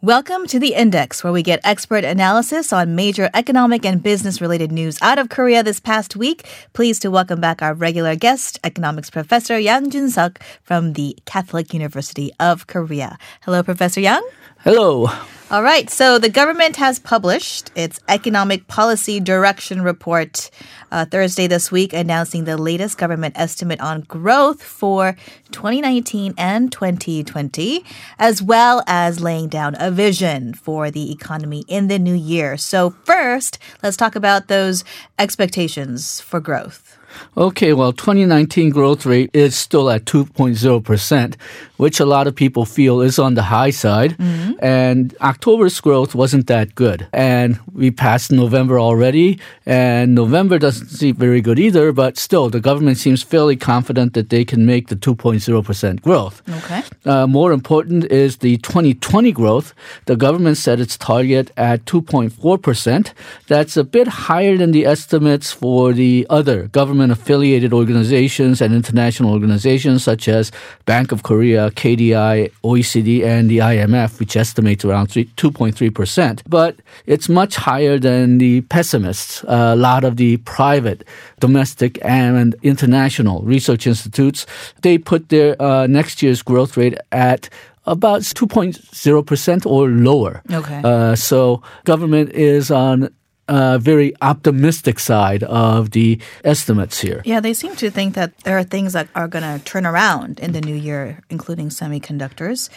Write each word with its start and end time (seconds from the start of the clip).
Welcome 0.00 0.46
to 0.46 0.60
the 0.60 0.74
Index, 0.74 1.24
where 1.24 1.32
we 1.32 1.42
get 1.42 1.58
expert 1.64 2.04
analysis 2.04 2.72
on 2.72 2.94
major 2.94 3.30
economic 3.34 3.84
and 3.84 4.00
business 4.00 4.40
related 4.40 4.70
news 4.70 4.96
out 5.02 5.18
of 5.18 5.28
Korea 5.28 5.64
this 5.64 5.80
past 5.80 6.14
week. 6.14 6.46
Pleased 6.72 7.02
to 7.02 7.10
welcome 7.10 7.40
back 7.40 7.62
our 7.62 7.74
regular 7.74 8.14
guest, 8.14 8.60
economics 8.62 9.10
professor 9.10 9.58
Yang 9.58 9.90
Jun 9.90 10.10
Suk 10.10 10.38
from 10.62 10.92
the 10.92 11.18
Catholic 11.24 11.74
University 11.74 12.30
of 12.38 12.68
Korea. 12.68 13.18
Hello, 13.40 13.60
Professor 13.64 13.98
Yang. 13.98 14.22
Hello. 14.60 15.10
All 15.50 15.62
right. 15.62 15.88
So 15.88 16.18
the 16.18 16.28
government 16.28 16.76
has 16.76 16.98
published 16.98 17.70
its 17.74 18.00
economic 18.06 18.68
policy 18.68 19.18
direction 19.18 19.80
report 19.80 20.50
uh, 20.92 21.06
Thursday 21.06 21.46
this 21.46 21.72
week, 21.72 21.94
announcing 21.94 22.44
the 22.44 22.58
latest 22.58 22.98
government 22.98 23.34
estimate 23.38 23.80
on 23.80 24.02
growth 24.02 24.62
for 24.62 25.16
2019 25.52 26.34
and 26.36 26.70
2020, 26.70 27.82
as 28.18 28.42
well 28.42 28.82
as 28.86 29.20
laying 29.20 29.48
down 29.48 29.74
a 29.78 29.90
vision 29.90 30.52
for 30.52 30.90
the 30.90 31.10
economy 31.10 31.64
in 31.66 31.88
the 31.88 31.98
new 31.98 32.14
year. 32.14 32.58
So 32.58 32.90
first, 33.04 33.58
let's 33.82 33.96
talk 33.96 34.16
about 34.16 34.48
those 34.48 34.84
expectations 35.18 36.20
for 36.20 36.40
growth. 36.40 36.98
Okay, 37.36 37.72
well, 37.72 37.92
2019 37.92 38.70
growth 38.70 39.06
rate 39.06 39.30
is 39.32 39.56
still 39.56 39.90
at 39.90 40.04
2.0%, 40.04 41.36
which 41.78 41.98
a 42.00 42.04
lot 42.04 42.26
of 42.26 42.34
people 42.34 42.64
feel 42.64 43.00
is 43.00 43.18
on 43.18 43.34
the 43.34 43.44
high 43.44 43.70
side. 43.70 44.16
Mm-hmm. 44.18 44.52
And 44.62 45.16
October's 45.20 45.80
growth 45.80 46.14
wasn't 46.14 46.46
that 46.48 46.74
good. 46.74 47.08
And 47.12 47.58
we 47.72 47.90
passed 47.90 48.30
November 48.30 48.78
already, 48.78 49.38
and 49.64 50.14
November 50.14 50.58
doesn't 50.58 50.88
seem 50.88 51.14
very 51.14 51.40
good 51.40 51.58
either, 51.58 51.92
but 51.92 52.18
still, 52.18 52.50
the 52.50 52.60
government 52.60 52.98
seems 52.98 53.22
fairly 53.22 53.56
confident 53.56 54.12
that 54.14 54.28
they 54.28 54.44
can 54.44 54.66
make 54.66 54.88
the 54.88 54.96
2.0% 54.96 56.02
growth. 56.02 56.42
Okay. 56.48 56.82
Uh, 57.06 57.26
more 57.26 57.52
important 57.52 58.04
is 58.06 58.38
the 58.38 58.58
2020 58.58 59.32
growth. 59.32 59.72
The 60.06 60.16
government 60.16 60.56
set 60.56 60.80
its 60.80 60.96
target 60.98 61.50
at 61.56 61.84
2.4%. 61.84 63.12
That's 63.46 63.76
a 63.76 63.84
bit 63.84 64.08
higher 64.08 64.56
than 64.56 64.72
the 64.72 64.84
estimates 64.84 65.52
for 65.52 65.92
the 65.92 66.26
other 66.28 66.66
government 66.68 67.12
affiliated 67.12 67.72
organizations 67.72 68.60
and 68.60 68.74
international 68.74 69.32
organizations 69.32 70.02
such 70.02 70.28
as 70.28 70.50
Bank 70.84 71.12
of 71.12 71.22
Korea, 71.22 71.67
KDI, 71.70 72.52
OECD, 72.64 73.24
and 73.24 73.50
the 73.50 73.58
IMF, 73.58 74.18
which 74.18 74.36
estimates 74.36 74.84
around 74.84 75.08
2.3%. 75.08 76.42
But 76.48 76.76
it's 77.06 77.28
much 77.28 77.56
higher 77.56 77.98
than 77.98 78.38
the 78.38 78.62
pessimists. 78.62 79.44
a 79.46 79.76
lot 79.76 80.04
of 80.04 80.16
the 80.16 80.38
private, 80.38 81.04
domestic, 81.40 81.98
and 82.02 82.54
international 82.62 83.42
research 83.42 83.86
institutes, 83.86 84.46
they 84.82 84.98
put 84.98 85.28
their 85.28 85.60
uh, 85.60 85.86
next 85.86 86.22
year's 86.22 86.42
growth 86.42 86.76
rate 86.76 86.96
at 87.12 87.48
about 87.86 88.20
2.0% 88.22 89.66
or 89.66 89.88
lower. 89.88 90.42
Okay. 90.52 90.80
Uh, 90.84 91.14
so 91.14 91.62
government 91.84 92.30
is 92.30 92.70
on 92.70 93.08
uh, 93.48 93.78
very 93.78 94.14
optimistic 94.20 94.98
side 94.98 95.42
of 95.44 95.90
the 95.90 96.20
estimates 96.44 97.00
here. 97.00 97.22
Yeah, 97.24 97.40
they 97.40 97.54
seem 97.54 97.74
to 97.76 97.90
think 97.90 98.14
that 98.14 98.36
there 98.44 98.58
are 98.58 98.64
things 98.64 98.92
that 98.92 99.08
are 99.14 99.28
going 99.28 99.42
to 99.42 99.64
turn 99.64 99.86
around 99.86 100.38
in 100.40 100.52
the 100.52 100.60
new 100.60 100.74
year, 100.74 101.20
including 101.30 101.70
semiconductors. 101.70 102.68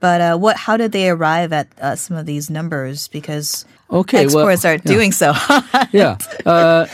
But 0.00 0.20
uh, 0.20 0.36
what? 0.38 0.56
How 0.56 0.76
did 0.76 0.92
they 0.92 1.08
arrive 1.08 1.52
at 1.52 1.68
uh, 1.80 1.96
some 1.96 2.16
of 2.16 2.26
these 2.26 2.50
numbers? 2.50 3.08
Because 3.08 3.64
okay, 3.90 4.24
exports 4.24 4.64
well, 4.64 4.74
are 4.74 4.78
doing 4.78 5.10
so. 5.12 5.34
yeah. 5.92 6.18
Uh, 6.46 6.86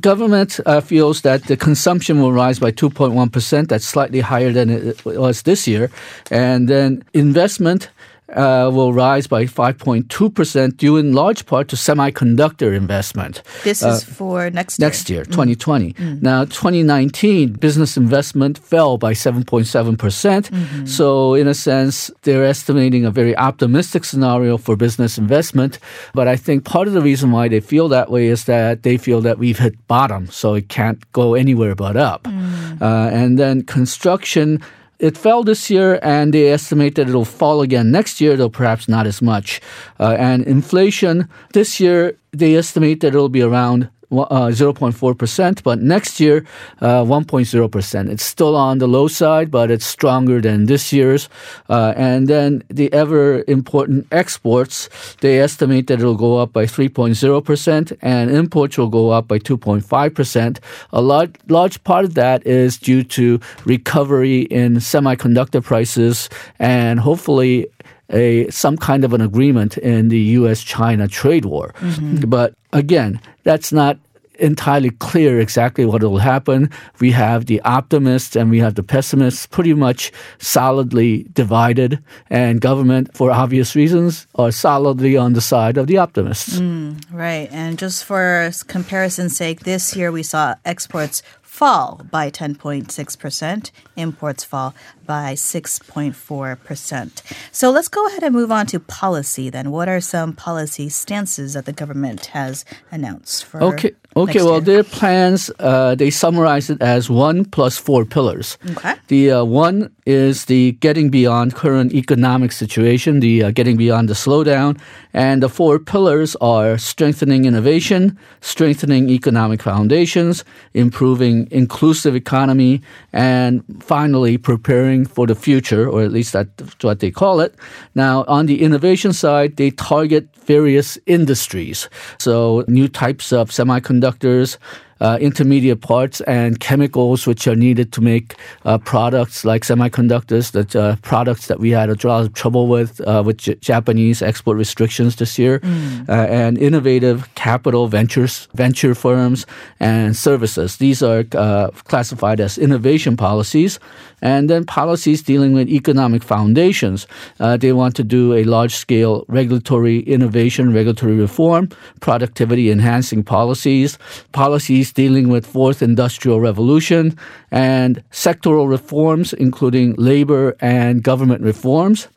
government 0.00 0.60
uh, 0.66 0.80
feels 0.80 1.22
that 1.22 1.44
the 1.44 1.56
consumption 1.56 2.20
will 2.20 2.32
rise 2.32 2.58
by 2.58 2.72
2.1%. 2.72 3.68
That's 3.68 3.84
slightly 3.84 4.20
higher 4.20 4.52
than 4.52 4.70
it 4.70 5.04
was 5.04 5.42
this 5.42 5.66
year. 5.66 5.90
And 6.30 6.68
then 6.68 7.04
investment 7.14 7.90
uh, 8.30 8.70
will 8.72 8.92
rise 8.92 9.26
by 9.26 9.44
5.2%, 9.44 10.76
due 10.76 10.96
in 10.96 11.12
large 11.12 11.46
part 11.46 11.68
to 11.68 11.76
semiconductor 11.76 12.74
investment. 12.74 13.42
This 13.64 13.82
is 13.82 14.02
uh, 14.02 14.12
for 14.12 14.50
next 14.50 14.78
year. 14.78 14.86
Next 14.86 15.10
year, 15.10 15.24
2020. 15.24 15.92
Mm. 15.92 16.22
Now, 16.22 16.44
2019, 16.44 17.52
business 17.54 17.96
investment 17.96 18.58
fell 18.58 18.98
by 18.98 19.12
7.7%. 19.12 19.98
percent 19.98 20.50
mm-hmm. 20.50 20.86
So, 20.86 21.34
in 21.34 21.46
a 21.46 21.54
sense, 21.54 22.10
they're 22.22 22.44
estimating 22.44 23.04
a 23.04 23.10
very 23.10 23.36
optimistic 23.36 24.04
scenario 24.04 24.56
for 24.56 24.76
business 24.76 25.18
investment. 25.18 25.78
But 26.12 26.28
I 26.28 26.36
think 26.36 26.64
part 26.64 26.88
of 26.88 26.94
the 26.94 27.02
reason 27.02 27.30
why 27.30 27.48
they 27.48 27.60
feel 27.60 27.88
that 27.88 28.10
way 28.10 28.26
is 28.26 28.44
that 28.44 28.82
they 28.82 28.96
feel 28.96 29.20
that 29.22 29.38
we've 29.38 29.58
hit 29.58 29.74
bottom, 29.86 30.26
so 30.28 30.54
it 30.54 30.68
can't 30.68 31.00
go 31.12 31.34
anywhere 31.34 31.74
but 31.74 31.96
up. 31.96 32.24
Mm. 32.24 32.82
Uh, 32.82 33.10
and 33.12 33.38
then 33.38 33.62
construction 33.62 34.60
it 34.98 35.16
fell 35.16 35.42
this 35.44 35.70
year, 35.70 35.98
and 36.02 36.32
they 36.32 36.48
estimate 36.48 36.94
that 36.94 37.08
it'll 37.08 37.24
fall 37.24 37.60
again 37.62 37.90
next 37.90 38.20
year, 38.20 38.36
though 38.36 38.48
perhaps 38.48 38.88
not 38.88 39.06
as 39.06 39.20
much. 39.20 39.60
Uh, 40.00 40.16
and 40.18 40.44
inflation 40.44 41.28
this 41.52 41.80
year, 41.80 42.18
they 42.32 42.56
estimate 42.56 43.00
that 43.00 43.08
it'll 43.08 43.28
be 43.28 43.42
around 43.42 43.88
0.4%, 44.10 45.62
but 45.62 45.80
next 45.80 46.20
year, 46.20 46.44
uh, 46.80 47.02
1.0%. 47.02 48.10
It's 48.10 48.24
still 48.24 48.56
on 48.56 48.78
the 48.78 48.86
low 48.86 49.08
side, 49.08 49.50
but 49.50 49.70
it's 49.70 49.86
stronger 49.86 50.40
than 50.40 50.66
this 50.66 50.92
year's. 50.92 51.28
Uh, 51.68 51.92
and 51.96 52.28
then 52.28 52.62
the 52.68 52.92
ever 52.92 53.44
important 53.48 54.06
exports, 54.12 54.88
they 55.20 55.40
estimate 55.40 55.86
that 55.88 55.98
it'll 55.98 56.16
go 56.16 56.38
up 56.38 56.52
by 56.52 56.64
3.0%, 56.64 57.96
and 58.02 58.30
imports 58.30 58.78
will 58.78 58.88
go 58.88 59.10
up 59.10 59.28
by 59.28 59.38
2.5%. 59.38 60.58
A 60.92 61.00
large, 61.00 61.34
large 61.48 61.82
part 61.84 62.04
of 62.04 62.14
that 62.14 62.46
is 62.46 62.78
due 62.78 63.02
to 63.02 63.40
recovery 63.64 64.42
in 64.42 64.74
semiconductor 64.76 65.62
prices 65.62 66.28
and 66.58 67.00
hopefully 67.00 67.66
a 68.10 68.48
some 68.50 68.76
kind 68.76 69.04
of 69.04 69.12
an 69.12 69.20
agreement 69.20 69.78
in 69.78 70.08
the 70.08 70.20
U.S. 70.40 70.62
China 70.62 71.08
trade 71.08 71.44
war. 71.44 71.74
Mm-hmm. 71.78 72.28
But 72.28 72.54
again, 72.72 73.20
that's 73.42 73.72
not 73.72 73.98
entirely 74.38 74.90
clear 74.90 75.40
exactly 75.40 75.84
what 75.84 76.02
will 76.02 76.18
happen. 76.18 76.70
We 77.00 77.10
have 77.12 77.46
the 77.46 77.60
optimists 77.62 78.36
and 78.36 78.50
we 78.50 78.58
have 78.60 78.74
the 78.74 78.82
pessimists 78.82 79.46
pretty 79.46 79.74
much 79.74 80.12
solidly 80.38 81.26
divided, 81.32 82.02
and 82.30 82.60
government, 82.60 83.16
for 83.16 83.30
obvious 83.30 83.74
reasons, 83.74 84.26
are 84.34 84.52
solidly 84.52 85.16
on 85.16 85.32
the 85.32 85.40
side 85.40 85.76
of 85.76 85.86
the 85.86 85.98
optimists. 85.98 86.58
Mm, 86.58 87.02
right. 87.12 87.48
And 87.50 87.78
just 87.78 88.04
for 88.04 88.50
comparison's 88.66 89.36
sake, 89.36 89.60
this 89.60 89.96
year 89.96 90.12
we 90.12 90.22
saw 90.22 90.54
exports 90.64 91.22
fall 91.56 92.02
by 92.10 92.30
10.6%, 92.30 93.70
imports 93.96 94.44
fall 94.44 94.74
by 95.06 95.32
6.4%. 95.32 97.22
So 97.50 97.70
let's 97.70 97.88
go 97.88 98.06
ahead 98.08 98.22
and 98.22 98.34
move 98.34 98.52
on 98.52 98.66
to 98.66 98.78
policy 98.78 99.48
then. 99.48 99.70
What 99.70 99.88
are 99.88 100.02
some 100.02 100.34
policy 100.34 100.90
stances 100.90 101.54
that 101.54 101.64
the 101.64 101.72
government 101.72 102.26
has 102.26 102.66
announced 102.90 103.46
for 103.46 103.64
Okay. 103.64 103.94
Okay, 104.16 104.42
well, 104.42 104.62
their 104.62 104.82
plans, 104.82 105.50
uh, 105.58 105.94
they 105.94 106.08
summarize 106.08 106.70
it 106.70 106.80
as 106.80 107.10
one 107.10 107.44
plus 107.44 107.76
four 107.76 108.06
pillars. 108.06 108.56
Okay. 108.70 108.94
The 109.08 109.30
uh, 109.30 109.44
one 109.44 109.90
is 110.06 110.46
the 110.46 110.72
getting 110.72 111.10
beyond 111.10 111.54
current 111.54 111.92
economic 111.92 112.52
situation, 112.52 113.20
the 113.20 113.44
uh, 113.44 113.50
getting 113.50 113.76
beyond 113.76 114.08
the 114.08 114.14
slowdown. 114.14 114.80
And 115.12 115.42
the 115.42 115.48
four 115.48 115.78
pillars 115.78 116.34
are 116.40 116.78
strengthening 116.78 117.44
innovation, 117.44 118.18
strengthening 118.40 119.10
economic 119.10 119.62
foundations, 119.62 120.44
improving 120.72 121.48
inclusive 121.50 122.14
economy, 122.14 122.80
and 123.12 123.62
finally 123.80 124.38
preparing 124.38 125.04
for 125.04 125.26
the 125.26 125.34
future, 125.34 125.88
or 125.88 126.02
at 126.02 126.12
least 126.12 126.32
that's 126.32 126.82
what 126.82 127.00
they 127.00 127.10
call 127.10 127.40
it. 127.40 127.54
Now, 127.94 128.24
on 128.28 128.46
the 128.46 128.62
innovation 128.62 129.12
side, 129.12 129.56
they 129.56 129.70
target 129.70 130.28
various 130.46 130.98
industries. 131.06 131.88
So 132.18 132.64
new 132.68 132.88
types 132.88 133.32
of 133.32 133.50
semiconductors, 133.50 134.05
semiconductors 134.06 134.58
uh, 135.00 135.18
intermediate 135.20 135.80
parts 135.80 136.20
and 136.22 136.60
chemicals 136.60 137.26
which 137.26 137.46
are 137.46 137.56
needed 137.56 137.92
to 137.92 138.00
make 138.00 138.34
uh, 138.64 138.78
products 138.78 139.44
like 139.44 139.62
semiconductors, 139.62 140.52
that 140.52 140.74
uh, 140.74 140.96
products 141.02 141.46
that 141.48 141.60
we 141.60 141.70
had 141.70 141.90
a 141.90 142.08
lot 142.08 142.22
of 142.22 142.32
trouble 142.32 142.66
with 142.66 143.00
uh, 143.06 143.22
with 143.24 143.38
J- 143.38 143.56
Japanese 143.56 144.22
export 144.22 144.56
restrictions 144.56 145.16
this 145.16 145.38
year, 145.38 145.60
mm. 145.60 146.08
Uh, 146.08 146.12
and 146.12 146.58
innovative 146.58 147.28
capital 147.34 147.88
ventures, 147.88 148.48
venture 148.54 148.94
firms, 148.94 149.46
and 149.80 150.16
services. 150.16 150.76
These 150.76 151.02
are 151.02 151.24
uh, 151.34 151.70
classified 151.84 152.40
as 152.40 152.58
innovation 152.58 153.16
policies, 153.16 153.78
and 154.22 154.48
then 154.48 154.64
policies 154.64 155.22
dealing 155.22 155.52
with 155.52 155.68
economic 155.68 156.22
foundations. 156.22 157.06
they 157.38 157.72
want 157.72 157.96
to 157.96 158.04
do 158.04 158.34
a 158.34 158.44
large 158.44 158.74
scale 158.74 159.24
regulatory 159.28 160.00
innovation, 160.00 160.72
regulatory 160.72 161.14
reform, 161.14 161.68
productivity 162.00 162.70
enhancing 162.70 163.22
policies, 163.22 163.98
policies 164.32 164.85
dealing 164.92 165.28
with 165.28 165.46
fourth 165.46 165.82
industrial 165.82 166.40
revolution 166.40 167.16
and 167.50 168.02
sectoral 168.10 168.68
reforms, 168.68 169.32
including 169.32 169.94
labor 169.94 170.56
and 170.60 171.02
government 171.02 171.42
reforms. 171.42 172.08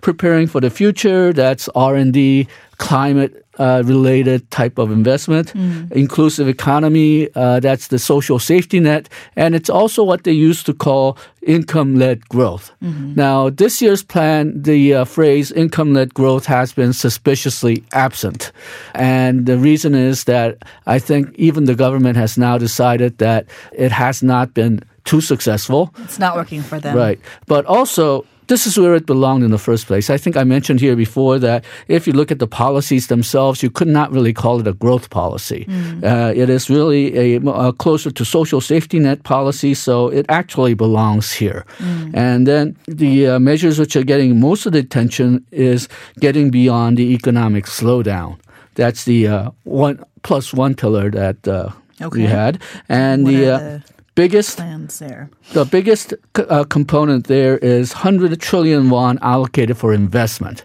Preparing 0.00 0.46
for 0.46 0.60
the 0.60 0.70
future, 0.70 1.32
that's 1.32 1.68
R&D, 1.74 2.46
climate 2.78 3.44
uh, 3.58 3.82
related 3.84 4.50
type 4.50 4.78
of 4.78 4.90
investment, 4.90 5.52
mm. 5.54 5.90
inclusive 5.92 6.48
economy, 6.48 7.28
uh, 7.34 7.60
that's 7.60 7.88
the 7.88 7.98
social 7.98 8.38
safety 8.38 8.80
net, 8.80 9.08
and 9.36 9.54
it's 9.54 9.70
also 9.70 10.02
what 10.02 10.24
they 10.24 10.32
used 10.32 10.66
to 10.66 10.74
call 10.74 11.16
income 11.42 11.96
led 11.96 12.28
growth. 12.28 12.70
Mm-hmm. 12.82 13.14
Now, 13.14 13.50
this 13.50 13.80
year's 13.80 14.02
plan, 14.02 14.62
the 14.62 14.94
uh, 14.94 15.04
phrase 15.04 15.50
income 15.52 15.94
led 15.94 16.14
growth 16.14 16.46
has 16.46 16.72
been 16.72 16.92
suspiciously 16.92 17.82
absent. 17.92 18.52
And 18.94 19.46
the 19.46 19.56
reason 19.56 19.94
is 19.94 20.24
that 20.24 20.58
I 20.86 20.98
think 20.98 21.34
even 21.36 21.64
the 21.64 21.74
government 21.74 22.16
has 22.16 22.36
now 22.36 22.58
decided 22.58 23.18
that 23.18 23.46
it 23.72 23.92
has 23.92 24.22
not 24.22 24.54
been 24.54 24.80
too 25.04 25.20
successful. 25.20 25.94
It's 25.98 26.18
not 26.18 26.36
working 26.36 26.62
for 26.62 26.78
them. 26.78 26.94
Right. 26.94 27.18
But 27.46 27.64
also, 27.64 28.26
this 28.48 28.66
is 28.66 28.78
where 28.78 28.94
it 28.94 29.06
belonged 29.06 29.44
in 29.44 29.50
the 29.50 29.58
first 29.58 29.86
place. 29.86 30.10
I 30.10 30.16
think 30.16 30.36
I 30.36 30.44
mentioned 30.44 30.80
here 30.80 30.96
before 30.96 31.38
that 31.38 31.64
if 31.86 32.06
you 32.06 32.12
look 32.12 32.32
at 32.32 32.38
the 32.38 32.46
policies 32.46 33.06
themselves, 33.06 33.62
you 33.62 33.70
could 33.70 33.88
not 33.88 34.10
really 34.10 34.32
call 34.32 34.60
it 34.60 34.66
a 34.66 34.72
growth 34.72 35.10
policy. 35.10 35.66
Mm. 35.68 36.02
Uh, 36.02 36.32
it 36.34 36.50
is 36.50 36.68
really 36.68 37.36
a, 37.36 37.40
a, 37.50 37.72
closer 37.72 38.10
to 38.10 38.24
social 38.24 38.60
safety 38.60 38.98
net 38.98 39.22
policy, 39.22 39.74
so 39.74 40.08
it 40.08 40.26
actually 40.28 40.74
belongs 40.74 41.32
here. 41.32 41.64
Mm. 41.78 42.16
And 42.16 42.46
then 42.46 42.76
the 42.86 43.26
uh, 43.26 43.38
measures 43.38 43.78
which 43.78 43.94
are 43.96 44.04
getting 44.04 44.40
most 44.40 44.66
of 44.66 44.72
the 44.72 44.80
attention 44.80 45.44
is 45.52 45.88
getting 46.20 46.50
beyond 46.50 46.96
the 46.96 47.14
economic 47.14 47.66
slowdown. 47.66 48.38
That's 48.74 49.04
the 49.04 49.28
uh, 49.28 49.50
one 49.64 50.02
plus 50.22 50.54
one 50.54 50.74
pillar 50.74 51.10
that 51.10 51.46
uh, 51.46 51.70
okay. 52.00 52.20
we 52.20 52.24
had, 52.24 52.62
and 52.88 53.24
what 53.24 53.30
the 53.30 53.50
uh, 53.50 53.80
biggest 54.18 54.56
plans 54.56 54.98
there? 54.98 55.30
The 55.52 55.64
biggest 55.64 56.14
uh, 56.34 56.64
component 56.64 57.28
there 57.28 57.58
is 57.58 57.94
100 57.94 58.40
trillion 58.40 58.90
won 58.90 59.18
allocated 59.22 59.76
for 59.76 59.94
investment, 59.94 60.64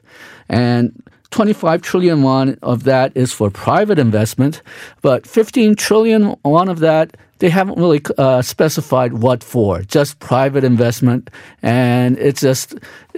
and 0.50 0.92
25 1.30 1.82
trillion 1.82 2.24
won 2.24 2.58
of 2.62 2.84
that 2.84 3.16
is 3.16 3.32
for 3.32 3.50
private 3.50 4.00
investment, 4.00 4.62
but 5.02 5.28
15 5.28 5.76
trillion 5.76 6.36
won 6.44 6.68
of 6.70 6.80
that 6.80 7.16
they 7.40 7.50
haven't 7.50 7.78
really 7.78 8.02
uh, 8.18 8.42
specified 8.42 9.16
what 9.16 9.44
for, 9.44 9.82
just 9.82 10.18
private 10.20 10.64
investment. 10.64 11.30
And 11.62 12.18
it's 12.18 12.40
just, 12.40 12.76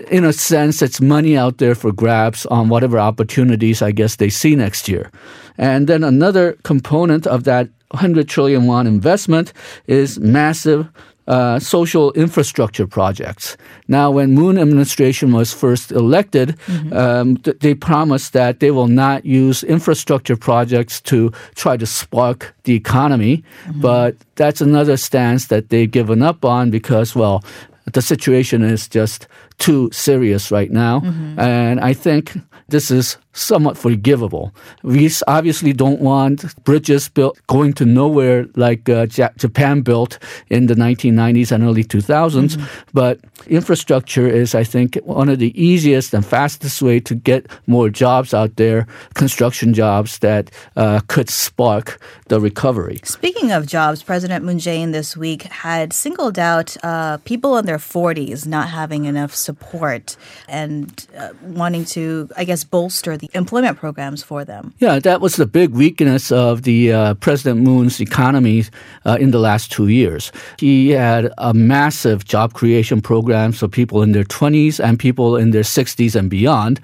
in 0.10 0.26
a 0.26 0.34
sense, 0.34 0.82
it's 0.82 1.00
money 1.00 1.38
out 1.38 1.60
there 1.60 1.76
for 1.76 1.92
grabs 1.92 2.48
on 2.48 2.68
whatever 2.70 2.98
opportunities 2.98 3.84
I 3.84 3.92
guess 3.92 4.16
they 4.16 4.30
see 4.30 4.56
next 4.56 4.90
year. 4.90 5.12
And 5.60 5.86
then 5.86 6.04
another 6.04 6.54
component 6.64 7.28
of 7.28 7.44
that 7.44 7.70
100 7.96 8.28
trillion 8.28 8.66
won 8.68 8.88
investment 8.88 9.54
is 9.88 10.20
massive 10.20 10.88
uh, 11.28 11.58
social 11.60 12.12
infrastructure 12.14 12.86
projects. 12.86 13.58
Now, 13.88 14.12
when 14.12 14.36
Moon 14.36 14.60
administration 14.60 15.32
was 15.32 15.54
first 15.54 15.92
elected, 15.92 16.50
mm-hmm. 16.68 16.94
um, 16.94 17.38
th- 17.38 17.58
they 17.60 17.74
promised 17.74 18.34
that 18.34 18.60
they 18.60 18.70
will 18.70 18.88
not 18.88 19.26
use 19.26 19.64
infrastructure 19.64 20.38
projects 20.38 21.02
to 21.02 21.32
try 21.56 21.78
to 21.78 21.86
spark 21.86 22.54
the 22.66 22.76
economy. 22.76 23.44
Mm-hmm. 23.66 23.82
But 23.82 24.18
that's 24.36 24.62
another 24.62 24.98
stance 24.98 25.48
that 25.48 25.70
they've 25.70 25.90
given 25.90 26.22
up 26.22 26.46
on 26.46 26.70
because, 26.70 27.16
well, 27.16 27.44
the 27.92 28.02
situation 28.02 28.62
is 28.62 28.88
just 28.88 29.28
too 29.58 29.90
serious 29.92 30.52
right 30.52 30.72
now. 30.72 31.00
Mm-hmm. 31.00 31.40
And 31.40 31.80
I 31.80 31.94
think 31.94 32.38
this 32.68 32.90
is 32.90 33.18
somewhat 33.36 33.78
forgivable. 33.78 34.56
We 34.82 35.12
obviously 35.28 35.74
don't 35.74 36.00
want 36.00 36.64
bridges 36.64 37.10
built 37.10 37.40
going 37.48 37.74
to 37.74 37.86
nowhere 37.86 38.48
like 38.56 38.90
uh, 38.90 39.06
Japan 39.06 39.82
built 39.82 40.18
in 40.50 40.68
the 40.68 40.74
1990s 40.74 41.52
and 41.52 41.64
early 41.64 41.84
2000s, 41.84 42.56
mm-hmm. 42.56 42.66
but 42.94 43.20
infrastructure 43.48 44.28
is, 44.28 44.56
I 44.56 44.64
think, 44.64 44.96
one 45.04 45.30
of 45.30 45.40
the 45.40 45.54
easiest 45.62 46.14
and 46.14 46.26
fastest 46.26 46.82
way 46.82 47.00
to 47.02 47.14
get 47.14 47.46
more 47.68 47.90
jobs 47.90 48.34
out 48.34 48.56
there, 48.56 48.88
construction 49.14 49.74
jobs 49.74 50.20
that 50.20 50.50
uh, 50.76 51.02
could 51.08 51.30
spark 51.30 52.00
the 52.30 52.40
recovery. 52.40 53.00
Speaking 53.04 53.52
of 53.52 53.68
jobs, 53.68 54.02
President 54.02 54.46
Moon 54.46 54.58
Jae-in 54.58 54.92
this 54.92 55.16
week 55.18 55.44
had 55.44 55.94
singled 55.94 56.40
out 56.40 56.78
uh, 56.84 57.18
people 57.26 57.58
in 57.58 57.66
their 57.66 57.78
40s 57.78 58.48
not 58.48 58.70
having 58.70 59.06
enough 59.06 59.36
support 59.46 60.18
and 60.48 61.08
uh, 61.18 61.30
wanting 61.42 61.86
to, 61.86 62.30
I 62.36 62.44
guess, 62.44 62.64
bolster 62.64 63.18
the 63.18 63.30
employment 63.34 63.78
programs 63.78 64.24
for 64.24 64.44
them. 64.44 64.74
Yeah, 64.80 65.00
that 65.00 65.22
was 65.22 65.36
the 65.36 65.46
big 65.46 65.70
weakness 65.72 66.32
of 66.32 66.64
the 66.64 66.92
uh, 66.92 67.14
President 67.16 67.62
Moon's 67.62 68.02
economy 68.02 68.66
uh, 69.06 69.18
in 69.20 69.32
the 69.32 69.40
last 69.40 69.72
two 69.72 69.88
years. 69.88 70.32
He 70.60 70.90
had 70.90 71.32
a 71.38 71.54
massive 71.54 72.26
job 72.26 72.54
creation 72.54 73.02
program 73.02 73.52
for 73.52 73.68
people 73.68 74.02
in 74.02 74.12
their 74.12 74.24
20s 74.24 74.84
and 74.84 74.98
people 74.98 75.38
in 75.38 75.52
their 75.52 75.64
60s 75.64 76.16
and 76.16 76.30
beyond. 76.30 76.80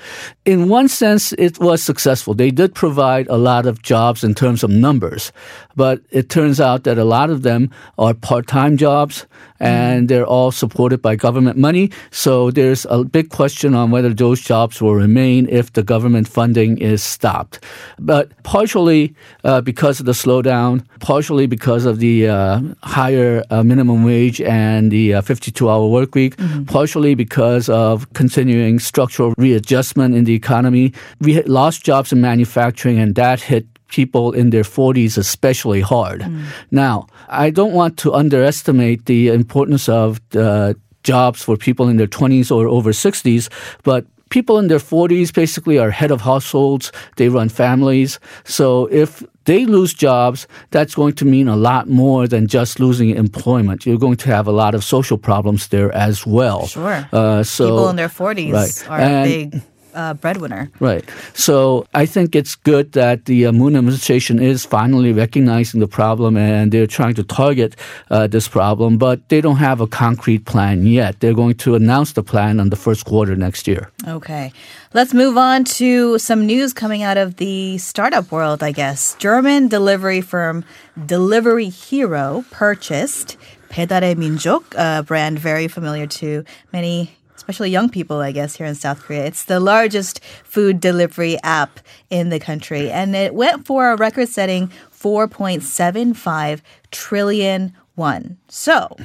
In 0.45 0.69
one 0.69 0.87
sense, 0.87 1.33
it 1.33 1.59
was 1.59 1.83
successful. 1.83 2.33
They 2.33 2.51
did 2.51 2.75
provide 2.75 3.27
a 3.27 3.37
lot 3.37 3.65
of 3.65 3.81
jobs 3.81 4.23
in 4.23 4.35
terms 4.35 4.63
of 4.63 4.69
numbers, 4.69 5.31
but 5.75 6.01
it 6.11 6.29
turns 6.29 6.59
out 6.59 6.83
that 6.83 6.97
a 6.97 7.05
lot 7.05 7.29
of 7.29 7.41
them 7.41 7.69
are 7.97 8.13
part-time 8.13 8.77
jobs 8.77 9.25
and 9.61 10.09
they're 10.09 10.25
all 10.25 10.51
supported 10.51 11.01
by 11.01 11.15
government 11.15 11.57
money. 11.57 11.91
So 12.09 12.51
there's 12.51 12.85
a 12.89 13.03
big 13.03 13.29
question 13.29 13.75
on 13.75 13.91
whether 13.91 14.13
those 14.13 14.41
jobs 14.41 14.81
will 14.81 14.95
remain 14.95 15.47
if 15.49 15.73
the 15.73 15.83
government 15.83 16.27
funding 16.27 16.77
is 16.79 17.03
stopped. 17.03 17.63
But 17.99 18.31
partially 18.43 19.15
uh, 19.43 19.61
because 19.61 19.99
of 19.99 20.05
the 20.05 20.13
slowdown, 20.13 20.83
partially 20.99 21.45
because 21.45 21.85
of 21.85 21.99
the 21.99 22.27
uh, 22.27 22.61
higher 22.83 23.43
uh, 23.51 23.63
minimum 23.63 24.03
wage 24.03 24.41
and 24.41 24.91
the 24.91 25.13
uh, 25.15 25.21
52-hour 25.21 25.87
work 25.87 26.15
week, 26.15 26.37
mm-hmm. 26.37 26.63
partially 26.65 27.13
because 27.13 27.69
of 27.69 28.11
continuing 28.13 28.79
structural 28.79 29.33
readjustment 29.37 30.15
in 30.15 30.23
the 30.23 30.33
economy, 30.33 30.91
we 31.19 31.41
lost 31.43 31.83
jobs 31.83 32.11
in 32.11 32.19
manufacturing, 32.19 32.99
and 32.99 33.15
that 33.15 33.41
hit 33.41 33.65
people 33.91 34.31
in 34.31 34.49
their 34.49 34.63
40s 34.63 35.17
especially 35.17 35.81
hard. 35.81 36.21
Mm. 36.21 36.45
Now, 36.71 37.07
I 37.29 37.51
don't 37.51 37.73
want 37.73 37.97
to 37.97 38.13
underestimate 38.13 39.05
the 39.05 39.27
importance 39.27 39.87
of 39.87 40.19
uh, 40.35 40.73
jobs 41.03 41.43
for 41.43 41.57
people 41.57 41.87
in 41.89 41.97
their 41.97 42.07
20s 42.07 42.51
or 42.51 42.67
over 42.67 42.91
60s, 42.91 43.49
but 43.83 44.05
people 44.29 44.57
in 44.57 44.67
their 44.67 44.79
40s 44.79 45.33
basically 45.33 45.77
are 45.77 45.91
head 45.91 46.11
of 46.11 46.21
households, 46.21 46.91
they 47.17 47.29
run 47.29 47.49
families. 47.49 48.19
So 48.43 48.87
if 48.87 49.23
they 49.45 49.65
lose 49.65 49.93
jobs, 49.93 50.47
that's 50.71 50.95
going 50.95 51.13
to 51.13 51.25
mean 51.25 51.47
a 51.47 51.55
lot 51.55 51.87
more 51.87 52.27
than 52.27 52.47
just 52.47 52.79
losing 52.79 53.09
employment. 53.09 53.85
You're 53.85 53.99
going 53.99 54.17
to 54.17 54.29
have 54.29 54.47
a 54.47 54.51
lot 54.51 54.73
of 54.73 54.83
social 54.83 55.17
problems 55.17 55.67
there 55.67 55.91
as 55.93 56.25
well. 56.25 56.67
Sure. 56.67 57.07
Uh, 57.11 57.43
so 57.43 57.65
people 57.65 57.89
in 57.89 57.95
their 57.97 58.09
40s 58.09 58.53
right. 58.53 58.89
are 58.89 58.99
and, 58.99 59.51
big 59.51 59.61
uh, 59.96 60.14
breadwinner. 60.14 60.70
Right. 60.78 61.04
So 61.34 61.86
I 61.94 62.06
think 62.06 62.36
it's 62.36 62.54
good 62.54 62.92
that 62.92 63.24
the 63.24 63.46
uh, 63.46 63.52
Moon 63.52 63.74
administration 63.74 64.38
is 64.38 64.64
finally 64.64 65.12
recognizing 65.12 65.80
the 65.80 65.88
problem 65.88 66.36
and 66.36 66.70
they're 66.70 66.86
trying 66.86 67.14
to 67.14 67.24
target 67.24 67.74
uh, 68.10 68.26
this 68.26 68.46
problem, 68.46 68.98
but 68.98 69.26
they 69.30 69.40
don't 69.40 69.56
have 69.56 69.80
a 69.80 69.86
concrete 69.86 70.44
plan 70.44 70.86
yet. 70.86 71.20
They're 71.20 71.34
going 71.34 71.56
to 71.64 71.74
announce 71.74 72.12
the 72.12 72.22
plan 72.22 72.60
on 72.60 72.68
the 72.68 72.76
first 72.76 73.06
quarter 73.06 73.34
next 73.34 73.66
year. 73.66 73.90
Okay. 74.06 74.52
Let's 74.92 75.14
move 75.14 75.36
on 75.36 75.64
to 75.80 76.18
some 76.18 76.46
news 76.46 76.72
coming 76.72 77.02
out 77.02 77.16
of 77.16 77.36
the 77.36 77.78
startup 77.78 78.30
world, 78.30 78.62
I 78.62 78.72
guess. 78.72 79.16
German 79.18 79.68
delivery 79.68 80.20
firm 80.20 80.64
Delivery 81.06 81.68
Hero 81.68 82.44
purchased 82.50 83.36
배달의 83.68 84.16
민족, 84.16 84.74
a 84.76 85.02
brand 85.02 85.38
very 85.38 85.68
familiar 85.68 86.06
to 86.06 86.44
many 86.72 87.10
especially 87.41 87.71
young 87.71 87.89
people, 87.89 88.19
I 88.19 88.31
guess, 88.31 88.55
here 88.55 88.67
in 88.67 88.75
South 88.75 89.01
Korea. 89.01 89.25
It's 89.25 89.45
the 89.45 89.59
largest 89.59 90.23
food 90.43 90.79
delivery 90.79 91.39
app 91.41 91.79
in 92.11 92.29
the 92.29 92.39
country, 92.39 92.91
and 92.91 93.15
it 93.15 93.33
went 93.33 93.65
for 93.65 93.91
a 93.91 93.95
record 93.95 94.29
setting 94.29 94.71
4.75 94.91 96.61
trillion 96.91 97.73
won. 97.95 98.37
So, 98.47 98.95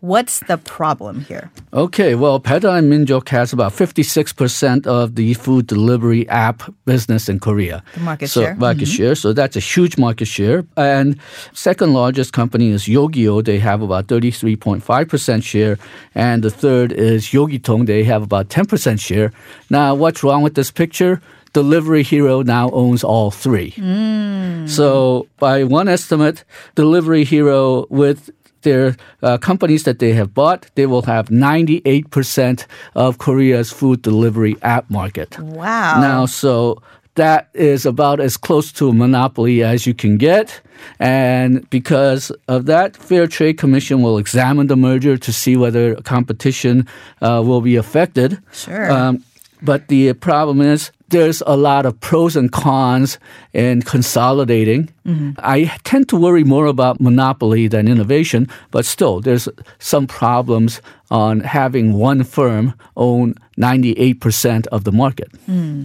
What's 0.00 0.40
the 0.40 0.58
problem 0.58 1.22
here? 1.22 1.50
Okay, 1.72 2.14
well, 2.14 2.38
Peda 2.38 2.78
and 2.78 2.92
Minjok 2.92 3.30
has 3.30 3.54
about 3.54 3.72
56% 3.72 4.86
of 4.86 5.14
the 5.14 5.32
food 5.34 5.66
delivery 5.66 6.28
app 6.28 6.62
business 6.84 7.30
in 7.30 7.40
Korea. 7.40 7.82
The 7.94 8.00
market 8.00 8.28
so, 8.28 8.42
share. 8.42 8.54
Market 8.56 8.82
mm-hmm. 8.82 8.92
share. 8.92 9.14
So 9.14 9.32
that's 9.32 9.56
a 9.56 9.60
huge 9.60 9.96
market 9.96 10.26
share. 10.26 10.66
And 10.76 11.18
second 11.54 11.94
largest 11.94 12.34
company 12.34 12.68
is 12.68 12.84
Yogiyo. 12.84 13.42
They 13.42 13.58
have 13.58 13.80
about 13.80 14.06
33.5% 14.08 15.42
share. 15.42 15.78
And 16.14 16.44
the 16.44 16.50
third 16.50 16.92
is 16.92 17.28
Yogitong. 17.28 17.86
They 17.86 18.04
have 18.04 18.22
about 18.22 18.48
10% 18.50 19.00
share. 19.00 19.32
Now, 19.70 19.94
what's 19.94 20.22
wrong 20.22 20.42
with 20.42 20.56
this 20.56 20.70
picture? 20.70 21.22
Delivery 21.54 22.02
Hero 22.02 22.42
now 22.42 22.68
owns 22.72 23.02
all 23.02 23.30
three. 23.30 23.70
Mm. 23.72 24.68
So, 24.68 25.26
by 25.38 25.64
one 25.64 25.88
estimate, 25.88 26.44
Delivery 26.74 27.24
Hero 27.24 27.86
with 27.88 28.30
their 28.66 28.96
uh, 29.22 29.38
companies 29.38 29.84
that 29.84 29.98
they 29.98 30.12
have 30.12 30.34
bought, 30.34 30.66
they 30.74 30.86
will 30.86 31.02
have 31.02 31.28
98% 31.28 32.66
of 32.94 33.18
Korea's 33.18 33.70
food 33.70 34.02
delivery 34.02 34.56
app 34.62 34.90
market. 34.90 35.38
Wow. 35.38 36.00
Now, 36.00 36.26
so 36.26 36.82
that 37.14 37.48
is 37.54 37.86
about 37.86 38.20
as 38.20 38.36
close 38.36 38.72
to 38.72 38.88
a 38.88 38.92
monopoly 38.92 39.62
as 39.62 39.86
you 39.86 39.94
can 39.94 40.18
get. 40.18 40.60
And 40.98 41.68
because 41.70 42.32
of 42.48 42.66
that, 42.66 42.96
Fair 42.96 43.26
Trade 43.26 43.56
Commission 43.56 44.02
will 44.02 44.18
examine 44.18 44.66
the 44.66 44.76
merger 44.76 45.16
to 45.16 45.32
see 45.32 45.56
whether 45.56 45.94
competition 46.02 46.86
uh, 47.22 47.42
will 47.46 47.62
be 47.62 47.76
affected. 47.76 48.38
Sure. 48.52 48.90
Um, 48.90 49.24
But 49.62 49.88
the 49.88 50.12
problem 50.14 50.60
is 50.60 50.90
there's 51.08 51.42
a 51.46 51.56
lot 51.56 51.86
of 51.86 51.98
pros 52.00 52.36
and 52.36 52.50
cons 52.50 53.18
in 53.52 53.82
consolidating. 53.82 54.90
Mm-hmm. 55.06 55.32
I 55.38 55.76
tend 55.84 56.08
to 56.10 56.16
worry 56.16 56.44
more 56.44 56.66
about 56.66 57.00
monopoly 57.00 57.68
than 57.68 57.88
innovation, 57.88 58.48
but 58.70 58.84
still, 58.84 59.20
there's 59.20 59.48
some 59.78 60.06
problems 60.06 60.80
on 61.10 61.40
having 61.40 61.92
one 61.92 62.24
firm 62.24 62.74
own 62.96 63.34
98% 63.58 64.66
of 64.68 64.84
the 64.84 64.92
market. 64.92 65.30
Hmm. 65.46 65.84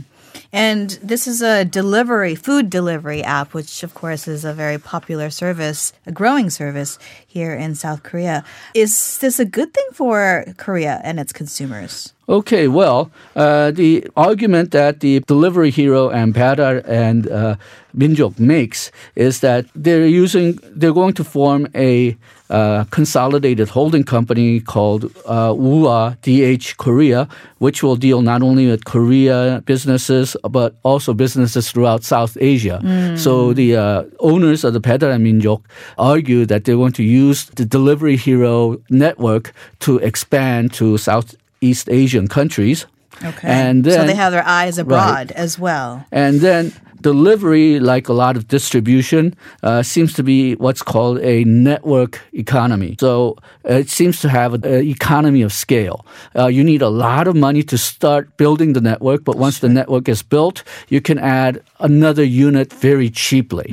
And 0.54 1.00
this 1.02 1.28
is 1.28 1.42
a 1.42 1.64
delivery, 1.64 2.36
food 2.36 2.70
delivery 2.70 3.24
app, 3.24 3.54
which 3.54 3.84
of 3.84 3.94
course 3.94 4.28
is 4.28 4.44
a 4.44 4.54
very 4.54 4.78
popular 4.78 5.30
service, 5.30 5.94
a 6.06 6.12
growing 6.12 6.50
service 6.50 7.00
here 7.26 7.54
in 7.54 7.76
South 7.76 8.04
Korea. 8.04 8.44
Is 8.74 9.18
this 9.20 9.40
a 9.40 9.46
good 9.46 9.74
thing 9.74 9.88
for 9.94 10.46
Korea 10.58 11.00
and 11.04 11.20
its 11.20 11.32
consumers? 11.32 12.14
Okay, 12.32 12.70
well, 12.70 13.12
uh, 13.36 13.72
the 13.72 14.08
argument 14.16 14.72
that 14.72 15.02
the 15.02 15.20
delivery 15.28 15.70
hero 15.70 16.10
and 16.10 16.34
Badar 16.34 16.82
and 16.88 17.30
uh, 17.30 17.58
Minjok 17.94 18.40
makes 18.40 18.90
is 19.16 19.42
that 19.42 19.66
they're 19.76 20.08
using, 20.08 20.58
they're 20.64 20.94
going 20.94 21.14
to 21.16 21.26
form 21.26 21.68
a 21.76 22.16
uh, 22.50 22.86
consolidated 22.90 23.70
holding 23.70 24.04
company 24.04 24.62
called 24.62 25.12
uh, 25.26 25.54
UA 25.58 26.18
DH 26.22 26.78
Korea, 26.78 27.28
which 27.60 27.84
will 27.84 27.98
deal 27.98 28.22
not 28.22 28.42
only 28.42 28.68
with 28.68 28.86
Korea 28.86 29.62
businesses 29.66 30.36
but 30.50 30.76
also 30.84 31.14
businesses 31.14 31.72
throughout 31.72 32.04
South 32.04 32.38
Asia. 32.40 32.80
So 33.18 33.54
the 33.54 33.76
uh, 33.76 34.04
owners 34.20 34.64
of 34.64 34.74
the 34.74 34.82
and 34.84 35.26
Minjok 35.26 35.62
argue 35.98 36.46
that 36.46 36.66
they 36.66 36.76
want 36.76 36.96
to 36.96 37.04
use 37.04 37.46
the 37.46 37.66
delivery 37.66 38.18
hero 38.18 38.82
network 38.90 39.54
to 39.80 39.98
expand 40.00 40.74
to 40.74 40.98
South 40.98 41.36
East 41.62 41.90
Asian 41.90 42.28
countries. 42.28 42.86
Okay. 43.24 43.48
And 43.48 43.86
so 43.86 44.06
they 44.06 44.16
have 44.16 44.32
their 44.32 44.46
eyes 44.46 44.78
abroad 44.78 45.32
as 45.32 45.60
well. 45.60 46.06
And 46.12 46.40
then 46.42 46.74
delivery, 47.02 47.80
like 47.80 48.08
a 48.08 48.14
lot 48.14 48.38
of 48.38 48.48
distribution, 48.48 49.36
uh, 49.64 49.84
seems 49.84 50.14
to 50.14 50.24
be 50.24 50.56
what's 50.56 50.82
called 50.82 51.20
a 51.20 51.44
network 51.46 52.22
economy. 52.34 52.96
So 53.00 53.38
uh, 53.70 53.74
it 53.84 53.90
seems 53.90 54.22
to 54.22 54.30
have 54.30 54.54
an 54.54 54.66
economy 54.66 55.42
of 55.42 55.52
scale. 55.52 55.98
Uh, 56.36 56.48
you 56.48 56.64
need 56.64 56.82
a 56.82 56.90
lot 56.90 57.26
of 57.28 57.36
money 57.36 57.64
to 57.64 57.78
start 57.78 58.24
building 58.38 58.74
the 58.74 58.82
network, 58.82 59.24
but 59.24 59.36
once 59.38 59.60
the 59.60 59.70
network 59.70 60.08
is 60.08 60.22
built, 60.24 60.64
you 60.90 61.02
can 61.02 61.18
add 61.20 61.54
another 61.80 62.24
unit 62.24 62.74
very 62.74 63.10
cheaply. 63.10 63.68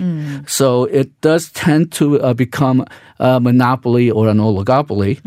So 0.46 0.84
it 1.00 1.08
does 1.20 1.50
tend 1.52 1.92
to 1.98 2.04
uh, 2.20 2.34
become 2.34 2.84
a 3.20 3.40
monopoly 3.40 4.10
or 4.10 4.28
an 4.28 4.38
oligopoly. 4.38 5.18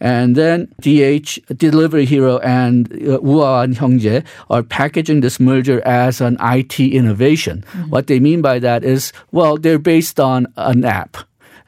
And 0.00 0.36
then 0.36 0.68
DH, 0.84 1.28
Delivery 1.56 2.04
Hero, 2.04 2.38
and 2.40 2.92
uh, 2.92 3.20
Ua 3.22 3.62
and 3.64 3.74
Hyungjae 3.80 4.20
are 4.50 4.62
packaging 4.62 5.20
this 5.24 5.36
merger 5.40 5.80
as 5.86 6.20
an 6.20 6.36
IT 6.56 6.76
innovation. 6.80 7.47
What 7.88 8.06
they 8.06 8.20
mean 8.20 8.42
by 8.42 8.58
that 8.58 8.84
is, 8.84 9.12
well, 9.32 9.56
they're 9.56 9.78
based 9.78 10.20
on 10.20 10.46
an 10.56 10.84
app. 10.84 11.16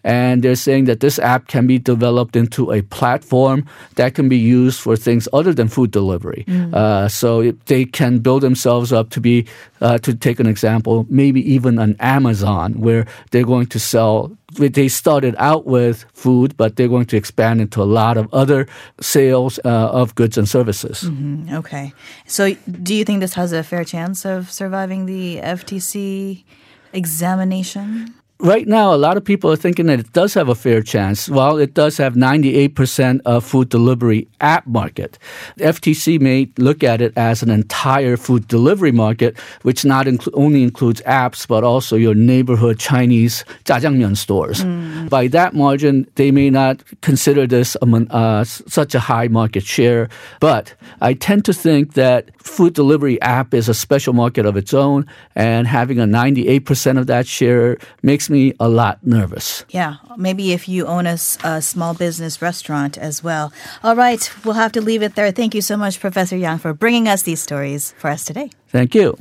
And 0.05 0.43
they're 0.43 0.57
saying 0.57 0.85
that 0.85 1.01
this 1.01 1.19
app 1.19 1.49
can 1.49 1.67
be 1.67 1.79
developed 1.79 2.37
into 2.37 2.73
a 2.73 2.83
platform 2.83 3.67
that 3.97 4.15
can 4.15 4.29
be 4.29 4.39
used 4.39 4.81
for 4.81 4.97
things 4.97 5.29
other 5.33 5.53
than 5.53 5.69
food 5.69 5.91
delivery. 5.91 6.45
Uh, 6.73 7.09
so 7.09 7.53
they 7.67 7.85
can 7.85 8.19
build 8.19 8.43
themselves 8.43 8.93
up 8.93 9.11
to 9.11 9.21
be, 9.21 9.47
uh, 9.81 9.99
to 9.99 10.15
take 10.15 10.41
an 10.41 10.47
example, 10.47 11.07
maybe 11.09 11.41
even 11.53 11.79
an 11.79 11.97
Amazon 12.01 12.81
where 12.81 13.07
they're 13.31 13.45
going 13.45 13.67
to 13.67 13.79
sell. 13.79 14.33
They 14.55 14.89
started 14.89 15.37
out 15.39 15.67
with 15.67 16.05
food, 16.13 16.57
but 16.57 16.77
they're 16.77 16.89
going 16.89 17.07
to 17.07 17.17
expand 17.17 17.61
into 17.61 17.83
a 17.83 17.85
lot 17.85 18.17
of 18.17 18.33
other 18.33 18.67
sales 19.01 19.61
uh, 19.65 19.69
of 19.69 20.15
goods 20.15 20.37
and 20.37 20.49
services. 20.49 21.09
Okay. 21.53 21.93
So 22.27 22.55
do 22.83 22.95
you 22.95 23.05
think 23.05 23.21
this 23.21 23.35
has 23.35 23.53
a 23.53 23.63
fair 23.63 23.85
chance 23.85 24.25
of 24.25 24.51
surviving 24.51 25.07
the 25.07 25.37
FTC 25.37 26.43
examination? 26.93 28.15
Right 28.43 28.67
now, 28.67 28.95
a 28.95 28.97
lot 28.97 29.19
of 29.19 29.25
people 29.25 29.53
are 29.53 29.57
thinking 29.57 29.85
that 29.87 30.01
it 30.01 30.15
does 30.15 30.33
have 30.33 30.49
a 30.49 30.55
fair 30.55 30.81
chance. 30.81 31.29
While 31.29 31.59
it 31.59 31.75
does 31.75 31.99
have 31.99 32.15
98% 32.15 33.21
of 33.27 33.45
food 33.45 33.69
delivery 33.69 34.29
app 34.41 34.67
market, 34.67 35.19
the 35.57 35.65
FTC 35.65 36.19
may 36.19 36.49
look 36.57 36.83
at 36.83 37.03
it 37.03 37.13
as 37.19 37.43
an 37.43 37.51
entire 37.51 38.17
food 38.17 38.49
delivery 38.49 38.93
market, 38.93 39.39
which 39.61 39.85
not 39.85 40.09
only 40.33 40.63
includes 40.63 41.03
apps, 41.03 41.47
but 41.47 41.65
also 41.65 41.97
your 41.97 42.15
neighborhood 42.15 42.79
Chinese 42.79 43.45
jajangmyeon 43.67 44.17
stores. 44.17 44.65
By 45.11 45.27
that 45.29 45.53
margin, 45.53 46.07
they 46.15 46.31
may 46.31 46.49
not 46.49 46.83
consider 47.03 47.47
this 47.47 47.77
a, 47.83 48.07
uh, 48.11 48.45
such 48.45 48.95
a 48.95 49.01
high 49.01 49.29
market 49.29 49.65
share. 49.65 50.09
But 50.41 50.75
I 51.03 51.13
tend 51.13 51.45
to 51.45 51.53
think 51.53 51.93
that 51.93 52.31
food 52.43 52.73
delivery 52.73 53.21
app 53.21 53.53
is 53.53 53.69
a 53.69 53.75
special 53.75 54.15
market 54.15 54.47
of 54.47 54.57
its 54.57 54.73
own, 54.73 55.05
and 55.35 55.67
having 55.67 55.99
a 56.01 56.07
98% 56.07 56.99
of 56.99 57.07
that 57.09 57.27
share 57.27 57.77
makes 58.03 58.30
me 58.31 58.55
a 58.59 58.69
lot 58.69 59.05
nervous. 59.05 59.65
Yeah, 59.69 59.97
maybe 60.17 60.53
if 60.53 60.69
you 60.69 60.87
own 60.87 61.07
a 61.07 61.19
small 61.19 61.93
business 61.93 62.41
restaurant 62.41 62.97
as 62.97 63.23
well. 63.23 63.53
All 63.83 63.97
right, 63.97 64.31
we'll 64.45 64.55
have 64.55 64.73
to 64.73 64.81
leave 64.81 65.03
it 65.03 65.17
there. 65.17 65.31
Thank 65.33 65.55
you 65.55 65.61
so 65.61 65.77
much, 65.77 66.01
Professor 66.01 66.37
Yang, 66.37 66.59
for 66.59 66.73
bringing 66.73 67.09
us 67.09 67.23
these 67.23 67.43
stories 67.43 67.93
for 67.99 68.09
us 68.09 68.25
today. 68.25 68.51
Thank 68.69 68.95
you. 68.95 69.19